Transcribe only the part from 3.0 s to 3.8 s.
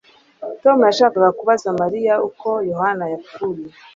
yapfuye